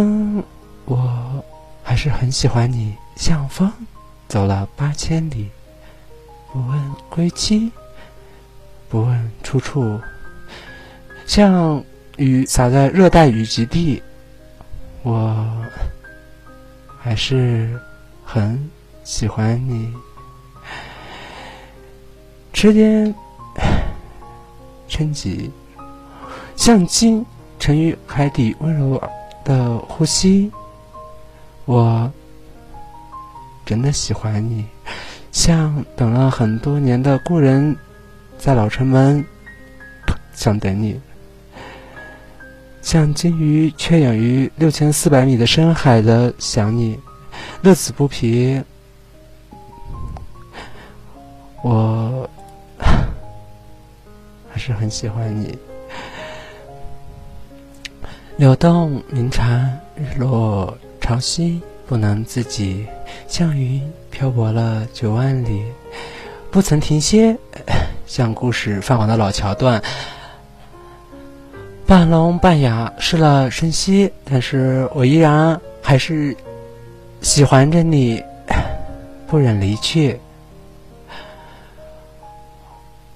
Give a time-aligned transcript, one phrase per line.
[0.00, 0.44] 嗯，
[0.84, 1.44] 我
[1.82, 3.68] 还是很喜欢你，像风
[4.28, 5.50] 走了八千里，
[6.52, 7.72] 不问归期，
[8.88, 10.00] 不问出处，
[11.26, 11.82] 像
[12.16, 14.00] 雨洒在热带雨季地，
[15.02, 15.44] 我
[17.00, 17.76] 还是
[18.24, 18.70] 很
[19.02, 19.92] 喜欢你。
[22.52, 23.12] 时间
[24.86, 25.50] 沉寂，
[26.54, 27.26] 像鲸
[27.58, 29.02] 沉于海底温柔
[29.48, 30.52] 的呼吸。
[31.64, 32.12] 我
[33.64, 34.66] 真的喜欢你，
[35.32, 37.74] 像等了很多年的故人，
[38.36, 39.24] 在老城门
[40.34, 41.00] 想等你，
[42.82, 46.98] 像鲸鱼缺氧于六千四百米的深海的想你，
[47.62, 48.62] 乐此不疲。
[51.62, 52.28] 我
[54.48, 54.58] 还。
[54.58, 55.56] 是很喜欢你，
[58.38, 62.86] 柳动鸣蝉，日落潮汐，不能自己，
[63.26, 65.64] 像云漂泊了九万里，
[66.48, 67.36] 不曾停歇，
[68.06, 69.82] 像故事泛黄的老桥段，
[71.84, 76.36] 半聋半哑，失了声息，但是我依然还是
[77.20, 78.22] 喜欢着你，
[79.26, 80.16] 不忍离去，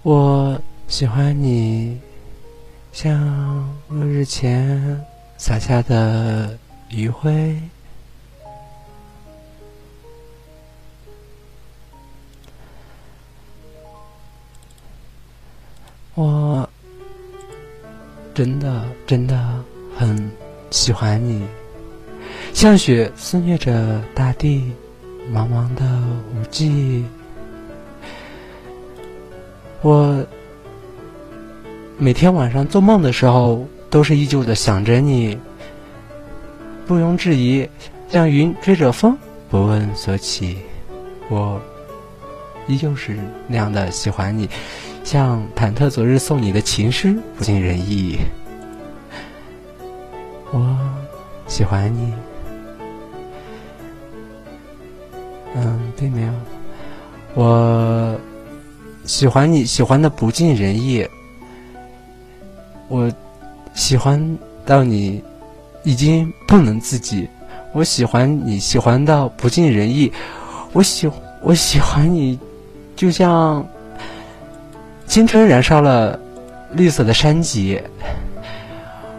[0.02, 0.60] 我。
[0.88, 1.98] 喜欢你，
[2.92, 3.16] 像
[3.88, 5.02] 落日前
[5.44, 6.56] 洒下的
[6.88, 7.60] 余晖。
[16.14, 16.70] 我
[18.32, 19.36] 真的真的
[19.96, 20.30] 很
[20.70, 21.44] 喜欢你，
[22.54, 24.72] 像雪肆虐着大地，
[25.34, 25.82] 茫茫的
[26.36, 27.04] 无际。
[29.80, 30.24] 我。
[31.98, 35.38] 每天晚上做梦的时候，都是依旧的想着你，
[36.86, 37.68] 不容置疑，
[38.08, 39.14] 像云追着风，
[39.50, 40.56] 不问所起。
[41.28, 41.60] 我
[42.66, 44.48] 依旧是那样的喜欢你，
[45.04, 48.18] 像忐忑昨日送你的情诗，不尽人意。
[50.52, 50.78] 我
[51.46, 52.14] 喜欢你，
[55.54, 56.32] 嗯，并没有，
[57.34, 58.18] 我
[59.04, 61.06] 喜欢你，喜欢的不尽人意。
[62.88, 63.10] 我
[63.74, 65.22] 喜欢到你
[65.82, 67.28] 已经不能自己，
[67.72, 70.12] 我喜欢你喜欢到不尽人意，
[70.72, 71.10] 我喜
[71.42, 72.38] 我喜欢你，
[72.94, 73.66] 就像
[75.06, 76.18] 青春燃烧了
[76.72, 77.80] 绿色的山脊。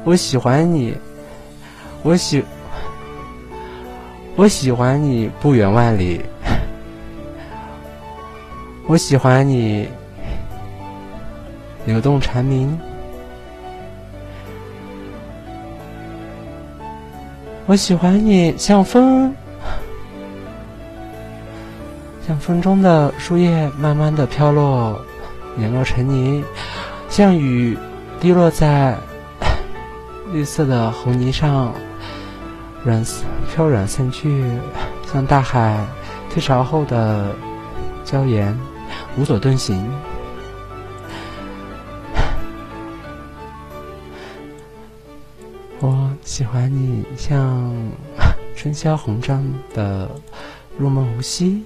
[0.06, 0.94] 我喜欢你，
[2.02, 2.44] 我喜
[4.36, 6.22] 我喜欢你不远万里，
[8.88, 9.88] 我喜欢你
[11.86, 12.78] 流动蝉鸣。
[17.66, 19.34] 我喜欢你，像风，
[22.28, 25.00] 像风中的树叶慢慢的飘落，
[25.56, 26.44] 碾落成泥；
[27.08, 27.78] 像雨
[28.20, 28.98] 滴落在
[30.34, 31.74] 绿色的红泥上，
[32.84, 33.02] 软
[33.50, 34.44] 飘软散去；
[35.10, 35.78] 像大海
[36.30, 37.34] 退潮后的
[38.06, 38.60] 礁岩，
[39.18, 39.90] 无所遁形。
[46.24, 47.74] 喜欢你，像
[48.56, 50.10] 春宵红妆的
[50.78, 51.64] 入梦无息，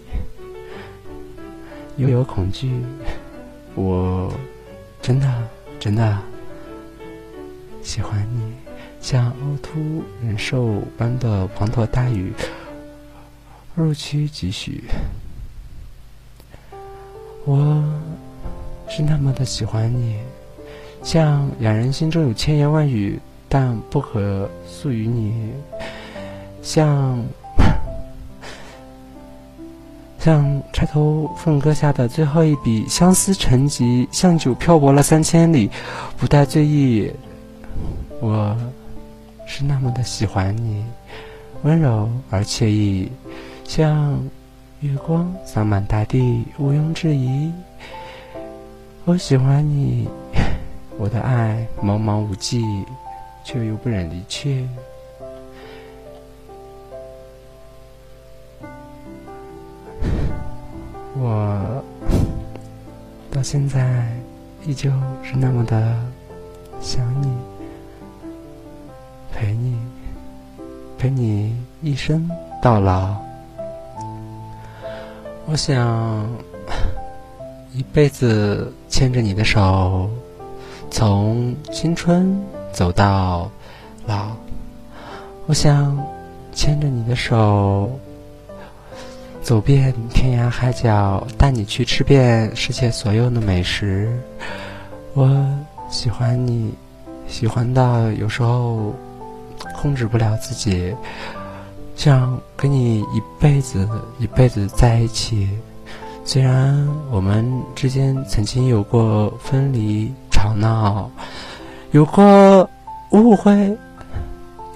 [1.96, 2.84] 又有恐惧。
[3.76, 4.34] 我
[5.02, 5.48] 真的
[5.80, 6.18] 真的
[7.84, 8.54] 喜欢你，
[9.00, 12.34] 像凹凸人兽般的滂沱大雨，
[13.76, 14.84] 入区几许。
[17.46, 17.84] 我
[18.90, 20.18] 是那么的喜欢你，
[21.04, 23.20] 像两人心中有千言万语。
[23.50, 25.52] 但不可诉于你，
[26.62, 27.18] 像
[30.20, 35.72] 像钗头凤歌下的最后一笔，相思成疾，像酒漂泊了三千里，
[36.18, 37.10] 不带醉意。
[38.20, 38.56] 我
[39.46, 40.84] 是那么的喜欢你，
[41.64, 43.10] 温柔而惬意，
[43.64, 44.22] 像
[44.82, 47.50] 月光洒满大地，毋庸置疑。
[49.06, 50.10] 我喜欢你，
[50.98, 52.62] 我的爱茫茫无际。
[53.48, 54.68] 却又不忍离去，
[61.16, 61.82] 我
[63.32, 64.06] 到现在
[64.66, 64.92] 依旧
[65.24, 65.96] 是那么的
[66.82, 67.32] 想你，
[69.32, 69.78] 陪你，
[70.98, 72.30] 陪你一生
[72.62, 73.16] 到老。
[75.46, 76.30] 我想
[77.74, 80.10] 一辈子牵着你的手，
[80.92, 82.38] 从青春。
[82.78, 83.50] 走到
[84.06, 84.28] 老，
[85.48, 85.98] 我想
[86.54, 87.90] 牵着你的手，
[89.42, 94.16] 走遍天涯海角，带你去吃遍世界所有的美食。
[95.16, 95.28] 我
[95.90, 96.72] 喜欢你，
[97.28, 98.94] 喜欢到有时候
[99.76, 100.94] 控制不了自己，
[101.96, 103.90] 想跟你一辈子
[104.20, 105.50] 一辈子在一起。
[106.24, 111.10] 虽然我们之间曾经有过分离、吵闹，
[111.92, 112.70] 有过
[113.12, 113.78] 误会。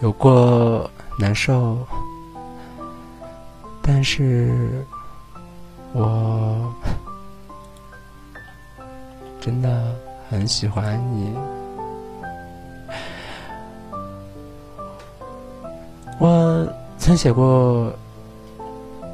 [0.01, 1.77] 有过难受，
[3.83, 4.83] 但是
[5.93, 6.73] 我
[9.39, 9.95] 真的
[10.27, 11.31] 很喜欢你。
[16.17, 16.67] 我
[16.97, 17.93] 曾写过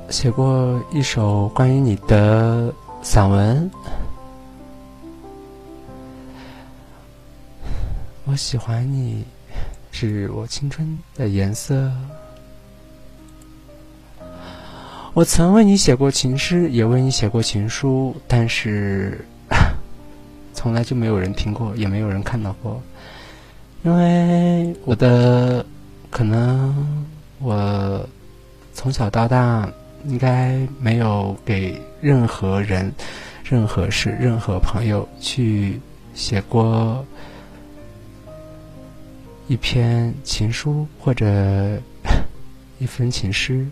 [0.09, 3.69] 写过一首关于你的散文，
[8.27, 9.25] 我喜欢你。
[9.89, 11.91] 是我青春的颜色。
[15.13, 19.25] 我曾为你写过情诗，也为你写过情书，但是
[20.53, 22.79] 从来就没有人听过，也没有人看到过。
[23.83, 25.65] 因为我的
[26.11, 27.07] 可能，
[27.39, 28.07] 我
[28.71, 29.67] 从小到大
[30.05, 32.93] 应该没有给任何人、
[33.43, 35.81] 任何事、任何朋友去
[36.13, 37.03] 写过。
[39.47, 41.79] 一篇情书或者
[42.79, 43.65] 一封情诗，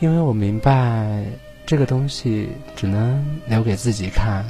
[0.00, 1.24] 因为我明白
[1.64, 4.44] 这个东西只能留给自己看。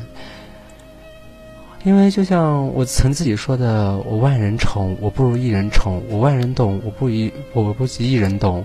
[1.83, 8.63] 因为就像我曾自己说的：“我万人宠，我不如一人宠；我万人懂，我不一我不及一人懂。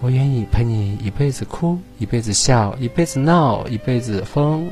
[0.00, 4.70] 我愿意陪你一辈子哭，一辈子笑，一辈子闹，一辈子疯。”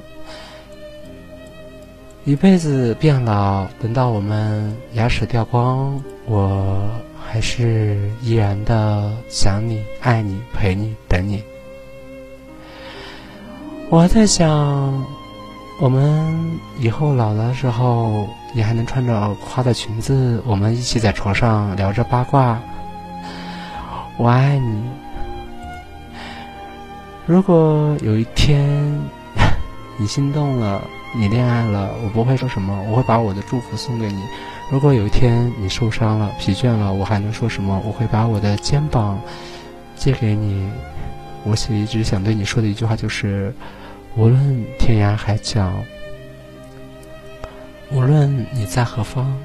[2.24, 6.88] 一辈子变老，等到我们牙齿掉光，我
[7.20, 11.42] 还是依然的想你、爱你、陪你、等你。
[13.90, 15.04] 我在想，
[15.80, 16.32] 我们
[16.78, 22.56] 以后老的时候，你还能穿着花的裙子，我们一起在床上聊着八卦。
[24.16, 24.84] 我爱你。
[27.26, 28.70] 如果有一天
[29.98, 30.80] 你心动了。
[31.14, 34.22] 你恋爱了，我不会说什么，我会把我的祝福送给你。
[34.70, 37.80] 如果有一天你受伤了、疲倦了，我还能说什么？
[37.84, 39.20] 我会把我的肩膀
[39.94, 40.70] 借给你。
[41.44, 43.54] 我写一直想对你说的一句话就是：
[44.16, 45.70] 无论天涯海角，
[47.90, 49.36] 无论你在何方，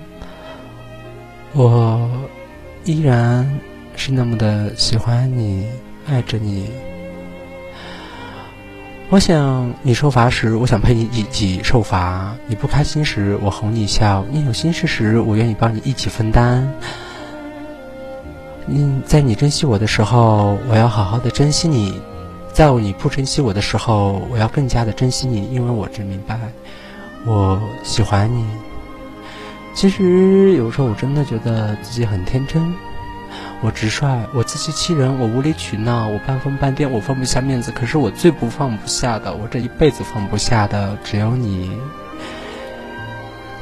[1.54, 2.10] 我
[2.86, 3.60] 依然
[3.96, 5.68] 是那么的喜欢你，
[6.08, 6.70] 爱着你。
[9.10, 16.68] 我想你受罚时，我想陪你一起受罚；你不开心时，我哄你笑；你有心事时，我愿意帮你一起分担。
[18.66, 21.94] 你在你珍惜我的时候，我要好好的珍惜你；
[22.52, 26.38] 在你不珍惜我的时候，我要更加的珍惜你，因为我真明白，
[27.26, 28.46] 我喜欢你。
[29.74, 32.74] 其实有时候我真的觉得自己很天真。
[33.60, 37.72] 我直率，我自欺欺人，我无理取闹，我半疯半癫，我放不下面子。
[37.72, 41.72] 可是我最不放不下的，我这一辈子放不下的，只有你。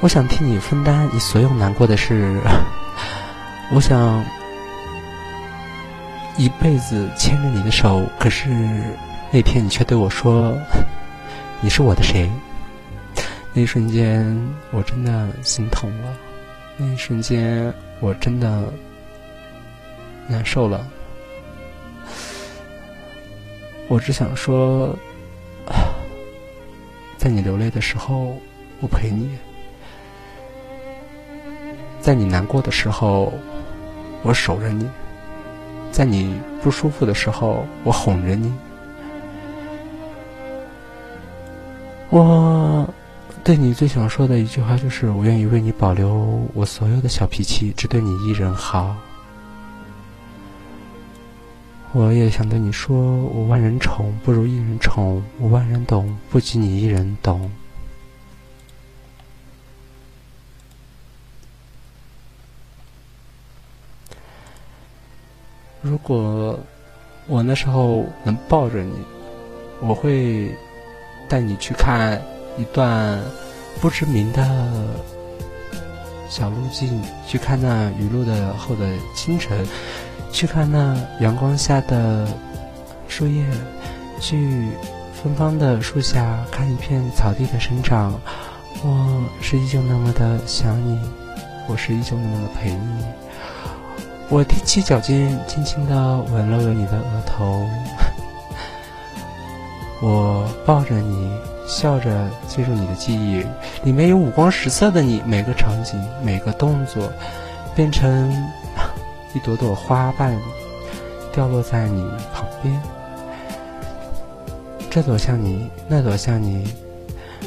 [0.01, 2.37] 我想替你分担你所有难过的事，
[3.71, 4.21] 我想
[6.35, 8.05] 一辈子牵着你的手。
[8.19, 8.49] 可是
[9.31, 10.53] 那天你却对我说
[11.61, 12.29] ：“你是我的谁？”
[13.53, 14.37] 那一瞬间，
[14.71, 16.09] 我真的心疼了。
[16.75, 18.73] 那一瞬间，我真的。
[20.27, 20.85] 难受了，
[23.87, 24.95] 我只想说，
[27.17, 28.35] 在你流泪的时候，
[28.79, 29.27] 我陪你；
[32.01, 33.31] 在你难过的时候，
[34.23, 34.85] 我守着你；
[35.91, 38.53] 在你不舒服的时候，我哄着你。
[42.09, 42.87] 我
[43.43, 48.95] 对你最想说的一句话就是：我愿意为你保留我所有的小脾气，只对你一人好。
[51.97, 52.93] 我也想对你说，
[53.27, 57.49] 我万人宠不如一人宠，我万人懂不及你一人懂。
[65.81, 66.59] 如果
[67.27, 68.93] 我那时候能抱着你，
[69.79, 70.53] 我会
[71.29, 72.21] 带你去看
[72.57, 73.17] 一段
[73.79, 74.43] 不知名的
[76.29, 78.85] 小路径，去看那雨露的后的
[79.15, 79.65] 清晨。
[80.35, 82.27] 去看那阳光下的
[83.07, 83.45] 树叶，
[84.19, 84.67] 去
[85.13, 88.13] 芬芳的树下看一片草地的生长。
[88.83, 90.99] 我是依旧那么的想你，
[91.69, 93.05] 我是依旧那么的陪你。
[94.27, 95.95] 我踮起脚尖，轻轻地
[96.29, 97.65] 吻了吻你的额头。
[100.01, 101.31] 我抱着你，
[101.65, 103.41] 笑着进入你的记忆，
[103.85, 107.09] 里面有五光十色的你，每个场景，每个动作，
[107.73, 108.29] 变成
[109.35, 110.33] 一朵朵花瓣，
[111.33, 112.01] 掉落在你
[112.33, 112.81] 旁边。
[114.89, 116.63] 这朵像你，那朵像你，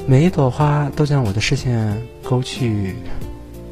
[0.07, 2.95] 每一朵花都将我的视线勾去，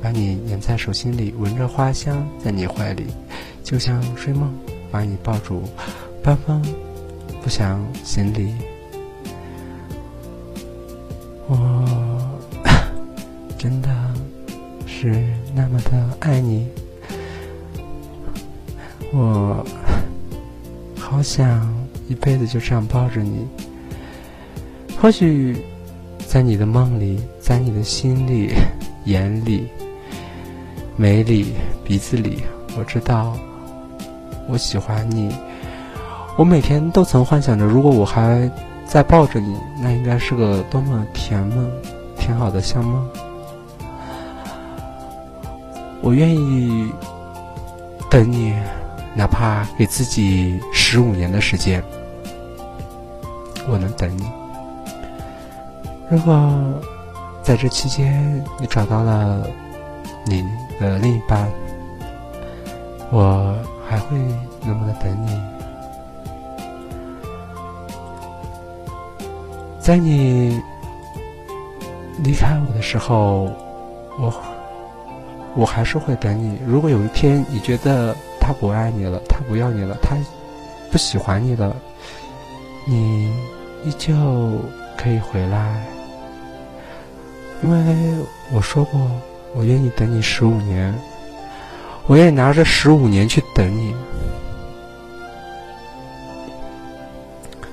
[0.02, 3.04] 把你粘在手心里，闻着花香，在你怀里，
[3.62, 4.50] 就像睡梦，
[4.90, 5.60] 把你抱住，
[6.22, 6.62] 半分
[7.42, 8.54] 不想行离。
[11.48, 11.95] 我
[21.26, 21.68] 想
[22.08, 23.44] 一辈子就这样抱着你。
[25.00, 25.56] 或许
[26.24, 28.54] 在你的梦里，在你的心里、
[29.06, 29.66] 眼里、
[30.96, 31.52] 眉里、
[31.84, 32.44] 鼻子里，
[32.78, 33.36] 我知道
[34.48, 35.34] 我喜欢你。
[36.36, 38.50] 我每天都曾幻想着，如果我还。
[38.88, 41.68] 在抱着你，那应该是个多么甜梦，
[42.16, 43.04] 甜好的香梦。
[46.00, 46.88] 我愿意
[48.08, 48.54] 等你，
[49.16, 51.82] 哪怕给自己十五年的时间，
[53.66, 54.24] 我能等你。
[56.10, 56.52] 如果
[57.42, 59.48] 在这期间你找到了
[60.26, 60.44] 你
[60.78, 61.50] 的另一半，
[63.10, 63.56] 我
[63.88, 64.18] 还会
[64.60, 65.40] 那么的等你。
[69.80, 70.60] 在你
[72.22, 73.50] 离开我的时候，
[74.18, 74.34] 我
[75.54, 76.58] 我还是会等你。
[76.66, 78.14] 如果有一天你觉得
[78.46, 80.16] 他不爱你了，他不要你了，他
[80.92, 81.74] 不喜欢你了，
[82.84, 83.34] 你
[83.84, 84.14] 依旧
[84.96, 85.84] 可以回来，
[87.60, 89.10] 因为我说过，
[89.52, 90.94] 我愿意等你十五年，
[92.06, 93.92] 我愿意拿着十五年去等你，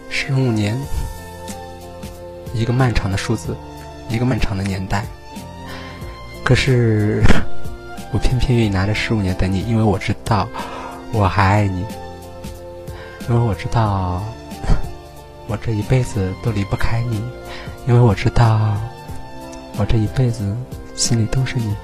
[0.10, 0.76] 十五年。
[2.56, 3.56] 一个漫长的数字，
[4.10, 5.06] 一个漫长的年代。
[6.44, 7.22] 可是，
[8.14, 10.48] 我偏偏愿意拿着十五年等你，因为我知道
[11.12, 11.84] 我还爱你，
[13.28, 14.22] 因为我知道
[15.50, 17.22] 我这一辈子都离不开你，
[17.88, 18.78] 因为我知道
[19.78, 20.56] 我这一辈子
[20.96, 21.76] 心里都是你，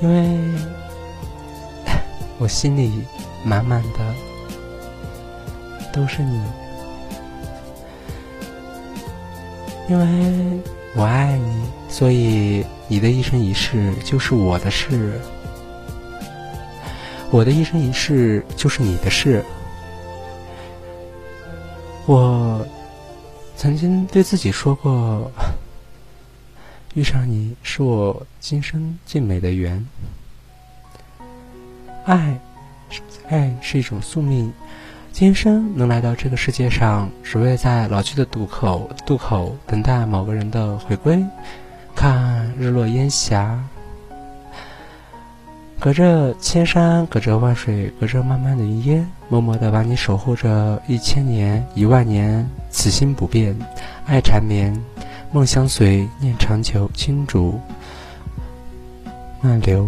[0.00, 0.38] 因为
[2.40, 3.04] 我心里
[3.44, 3.98] 满满的
[5.92, 6.40] 都是你。
[9.86, 10.60] 因为
[10.96, 15.18] 我爱你，所以你的一生一世就是我的事，
[17.30, 19.44] 我的一生一世就是你的事。
[22.06, 22.66] 我
[23.56, 25.30] 曾经对自己说过，
[26.92, 29.84] 遇上你是我今生最美的缘。
[32.04, 32.38] 爱，
[33.28, 34.52] 爱是一种宿命。
[35.10, 41.24] 今生能来到这个世界上，只为在老去的渡口渡口等待某个人的回归，
[41.94, 43.58] 看日落烟霞。
[45.80, 53.54] 隔着千山，隔着万水，隔着漫漫的云烟，默默的把你守护着一千年、一万年，此心不变，
[54.06, 54.74] 爱缠绵，
[55.30, 57.60] 梦相随，念长久，青竹
[59.42, 59.86] 漫流。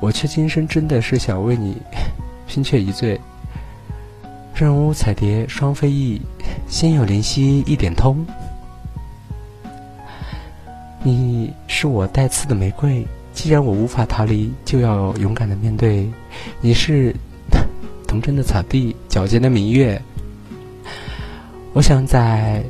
[0.00, 1.80] 我却今生真的是想为你
[2.46, 3.18] 拼却一醉。
[4.54, 6.20] 任屋彩蝶双飞翼，
[6.68, 8.26] 心有灵犀一点通。
[11.02, 16.06] 你是我带刺的玫瑰，既然我无法逃离，就要勇敢的面对。
[16.60, 17.14] 你是
[18.06, 20.00] 童真的草地，皎洁的明月。
[21.72, 22.62] 我想在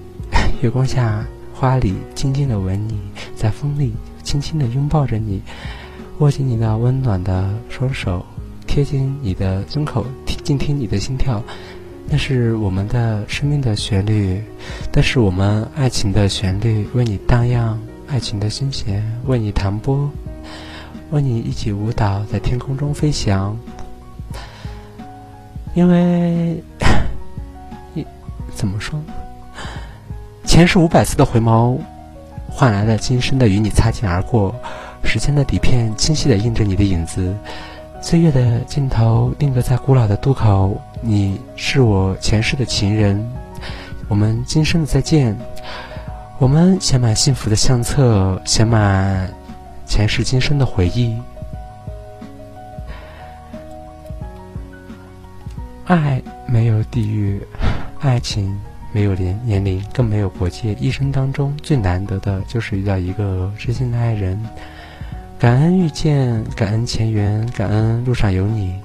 [0.62, 3.00] 月光下，花里静静的吻你，
[3.34, 5.42] 在风里轻轻的拥抱着你，
[6.18, 8.24] 握紧你那温暖的双手，
[8.64, 10.06] 贴近你的胸口，
[10.44, 11.42] 静听你的心跳。
[12.08, 14.40] 那是我们的生命的旋律，
[14.92, 20.10] 那是我们爱情的旋律，为你荡漾，爱情的心弦，为你弹拨，
[21.10, 23.56] 为你一起舞蹈，在天空中飞翔。
[25.74, 26.60] 因为，
[27.94, 28.04] 你
[28.52, 29.00] 怎么说？
[30.44, 31.78] 前世五百次的回眸，
[32.48, 34.52] 换来了今生的与你擦肩而过。
[35.04, 37.32] 时间的底片清晰的印着你的影子。
[38.02, 40.76] 岁月的尽头，定格在古老的渡口。
[41.00, 43.24] 你是我前世的情人，
[44.08, 45.38] 我们今生的再见。
[46.40, 49.30] 我们写满幸福的相册，写满
[49.84, 51.14] 前世今生的回忆。
[55.84, 57.38] 爱没有地域，
[58.00, 58.58] 爱情
[58.90, 60.72] 没有年年龄，更没有国界。
[60.80, 64.42] 一生当中最难得的就是遇到一个知心的爱人。
[65.38, 68.80] 感恩遇见，感恩前缘，感恩路上有你。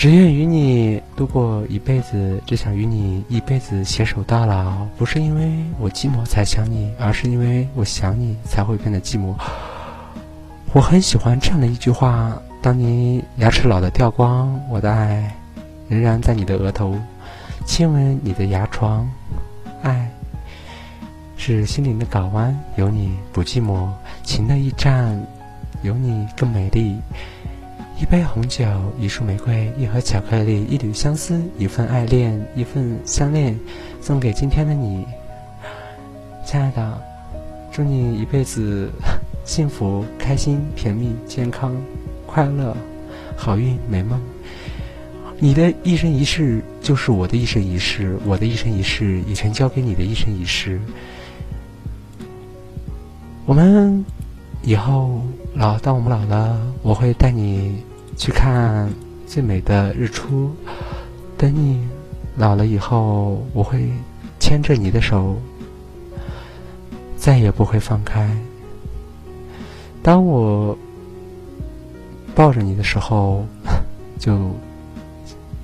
[0.00, 4.86] 只愿与你度过一辈子，只想与你一辈子携手到老。
[4.96, 9.34] 不是因为我寂寞才想你，而是因为我想你才会变得寂寞。
[10.72, 15.36] 我很喜欢这样的一句话：当你牙齿老的掉光，我的爱
[15.86, 16.98] 仍然在你的额头，
[17.66, 19.06] 亲吻你的牙床。
[19.82, 20.10] 爱
[21.36, 23.86] 是心灵的港湾，有你不寂寞；
[24.22, 25.14] 情的驿站，
[25.82, 26.98] 有你更美丽。
[28.00, 28.64] 一杯红酒，
[28.98, 33.54] 一束玫瑰，一盒巧克力，一缕相思，一份爱恋，一份相恋，
[34.00, 35.04] 送给今天的你，
[36.46, 36.98] 亲爱的，
[37.70, 38.90] 祝你一辈子
[39.44, 41.76] 幸福、开心、甜蜜、健康、
[42.26, 42.74] 快乐、
[43.36, 44.18] 好运、美梦。
[45.38, 50.80] 你的一生一世就是我的一生一世，我的一生一世也全交给你的一生一世。
[53.44, 54.02] 我们
[54.62, 55.20] 以后
[55.54, 57.78] 老，当我们老了，我会带你。
[58.20, 58.86] 去看
[59.26, 60.54] 最美的日出。
[61.38, 61.80] 等你
[62.36, 63.88] 老了以后，我会
[64.38, 65.36] 牵着你的手，
[67.16, 68.30] 再也不会放开。
[70.02, 70.76] 当我
[72.34, 73.42] 抱着你的时候，
[74.20, 74.50] 就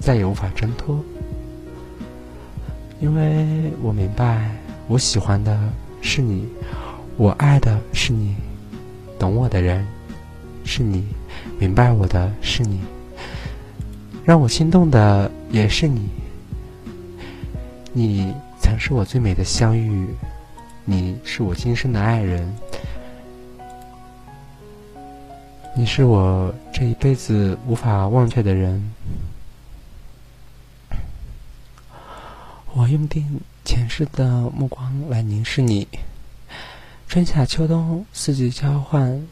[0.00, 0.98] 再也无法挣脱，
[3.00, 4.50] 因为我明白，
[4.88, 5.60] 我喜欢的
[6.00, 6.48] 是你，
[7.18, 8.34] 我爱的是你，
[9.18, 9.86] 懂我的人
[10.66, 11.06] 是你。
[11.58, 12.80] 明白我的是你，
[14.24, 16.08] 让我心动的也是你。
[17.92, 20.06] 你曾是我最美的相遇，
[20.84, 22.54] 你是我今生的爱人，
[25.74, 28.92] 你是我这一辈子无法忘却的人。
[32.74, 35.88] 我用尽前世的目光来凝视你，
[37.08, 39.26] 春夏秋冬，四季交换。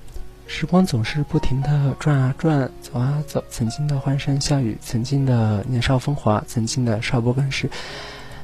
[0.57, 3.43] 时光总是不停的转啊转，走啊走。
[3.51, 7.69] 曾经的欢声笑语，曾经的年少风华，曾经的少不更事，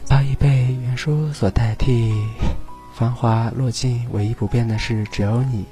[0.03, 2.13] 早已被原书所代替。
[2.97, 5.65] 繁华落尽，唯一不变的是只有你。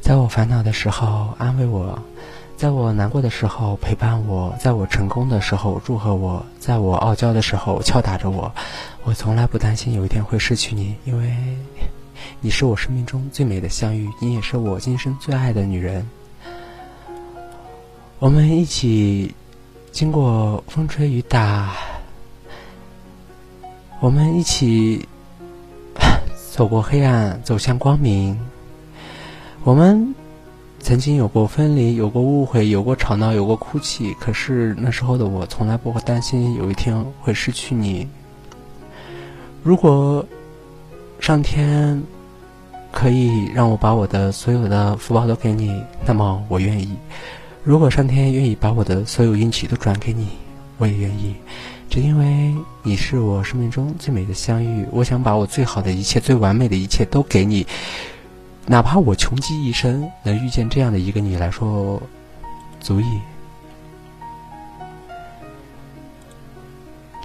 [0.00, 1.98] 在我烦恼的时候安慰我，
[2.56, 8.50] 在我难过的时候陪伴我，在我成功的时候祝贺我，在我傲娇的时候敲打着我。
[9.04, 11.58] 我从来不担心有一天会失去你，因为。
[12.40, 16.08] 你是我生命中最美的相遇，你也是我今生最爱的女人。
[18.18, 19.34] 我们一起
[19.92, 21.74] 经过风吹雨打，
[24.00, 25.06] 我们一起
[26.50, 28.38] 走过黑暗，走向光明。
[29.64, 30.14] 我们
[30.78, 34.14] 曾经有过分离，有过误会，有过吵闹，有过哭泣。
[34.20, 38.08] 可是那时候的我，从来不会担心有一天会失去你。
[39.62, 40.24] 如果
[41.26, 42.00] 上天。
[42.92, 46.96] 可以让我把我的所有的福报都给你，那么我愿意。
[47.64, 50.28] 如果上天愿意把我的所有运气都转给你，
[50.78, 51.34] 我也愿意。
[51.90, 57.66] 只因为你是我生命中最美的相遇，我想把我最好的一切、最完美的一切都给你。
[58.64, 62.00] 哪怕我穷极一生能遇见这样的一个你来说，
[62.78, 63.20] 足以。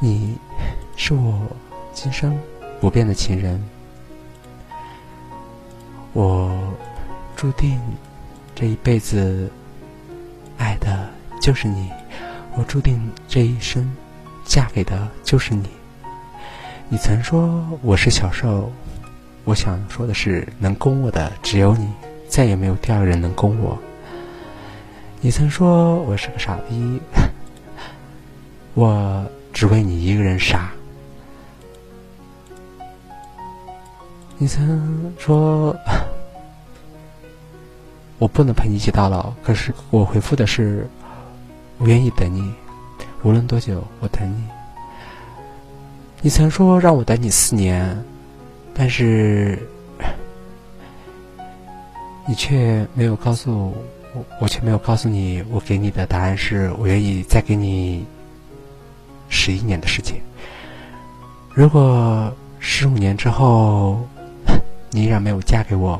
[0.01, 0.35] 你
[0.97, 1.39] 是我
[1.93, 2.35] 今生
[2.79, 3.63] 不变的情人。
[6.13, 6.51] 我
[7.35, 7.79] 注定
[8.53, 9.49] 这一辈子
[10.57, 11.89] 爱的就是你，
[12.55, 13.89] 我注定这一生
[14.45, 15.69] 嫁给的就是你。
[16.89, 18.69] 你曾说我是小受，
[19.45, 21.87] 我想说的是，能攻我的只有你，
[22.27, 23.77] 再也没有第二人能攻我。
[25.21, 27.01] 你曾说我是个傻逼，
[28.73, 30.71] 我只为你一个人傻。
[34.37, 35.75] 你曾说，
[38.21, 39.33] 我不能陪你一起到老。
[39.41, 40.87] 可是我回复的是，
[41.79, 42.53] 我愿意等你，
[43.23, 44.43] 无论多久，我等你。
[46.21, 47.99] 你曾说让我等你四年，
[48.75, 49.57] 但是
[52.27, 53.73] 你却没有告诉
[54.13, 58.05] 我，我却没有告诉你，我给你的答案是我愿意再给你
[59.29, 60.21] 十一年的时间。
[61.55, 63.97] 如果十五年之后。
[64.93, 65.97] 你依然没有嫁给我，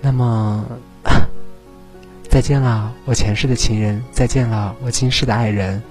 [0.00, 0.64] 那么
[2.28, 5.82] 再见了，我前世的情人；再见了，我今世的爱人。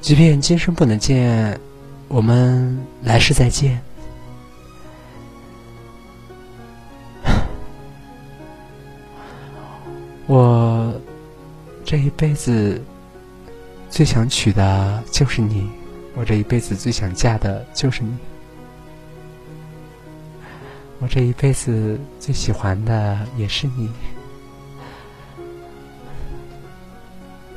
[0.00, 1.58] 即便今生不能见，
[2.08, 3.80] 我们来世再见。
[10.26, 10.92] 我
[11.84, 12.82] 这一辈子
[13.88, 15.70] 最想娶的就是你，
[16.16, 18.16] 我这一辈子最想嫁的就是你。
[21.02, 23.90] 我这一辈子最喜欢的也是你，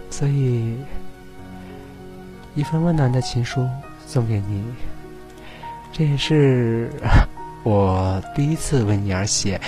[0.10, 0.76] 所以
[2.56, 3.70] 一份温暖的情书
[4.08, 4.64] 送给你。
[5.94, 6.90] 这也是
[7.62, 9.62] 我第一次为你而写，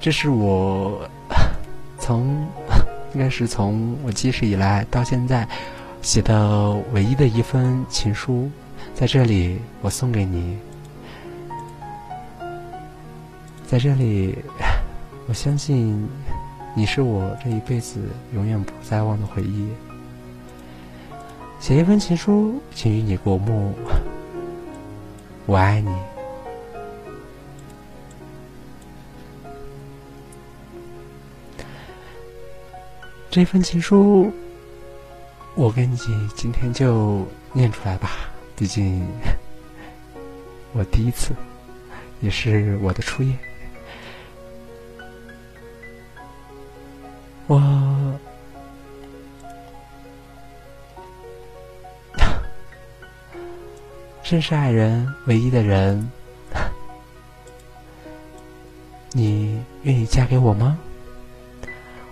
[0.00, 0.96] 这是我
[1.98, 2.46] 从
[3.12, 5.46] 应该是从我记事以来到现在
[6.00, 8.48] 写的唯一的一封情书，
[8.94, 10.56] 在这里我送给你。
[13.66, 14.38] 在这里，
[15.26, 16.08] 我相信
[16.76, 18.00] 你是我这一辈子
[18.32, 19.68] 永远不再忘的回忆。
[21.58, 23.74] 写一封情书，请与你过目。
[25.46, 25.92] 我爱你。
[33.30, 34.32] 这份情书，
[35.56, 35.96] 我跟你
[36.36, 38.30] 今天就念出来吧。
[38.54, 39.04] 毕竟，
[40.72, 41.34] 我第一次，
[42.20, 43.36] 也是我的初夜。
[47.46, 48.18] 我
[54.22, 56.10] 深是爱人，唯一的人。
[59.12, 60.76] 你愿意嫁给我吗？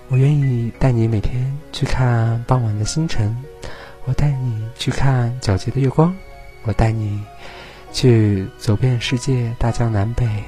[0.08, 3.36] 我愿意带你每天去看傍晚的星辰，
[4.04, 6.14] 我带你去看皎洁的月光，
[6.62, 7.20] 我带你
[7.92, 10.44] 去走遍世界大江南北。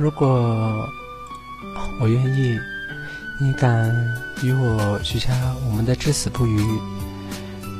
[0.00, 0.88] 如果
[2.00, 2.58] 我愿意，
[3.38, 3.94] 你敢
[4.42, 5.30] 与我许下
[5.66, 6.58] 我们的至死不渝？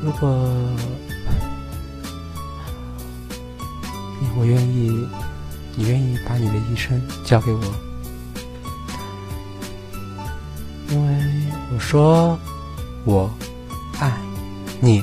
[0.03, 0.29] 如果
[4.37, 5.09] 我愿意，
[5.75, 7.63] 你愿意把你的一生交给我？
[10.91, 11.25] 因为
[11.73, 12.39] 我说
[13.07, 13.31] 我
[13.99, 14.13] 爱
[14.79, 15.03] 你。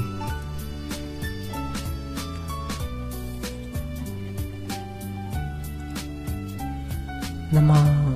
[7.59, 8.13] 那么，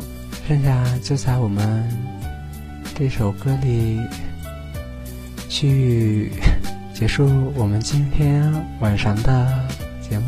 [0.47, 1.89] 剩下就在我们
[2.93, 3.99] 这首歌里
[5.49, 6.31] 去
[6.93, 9.67] 结束我们今天晚上的
[9.99, 10.25] 节目。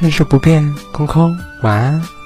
[0.00, 2.17] 世事不变，空空，晚安。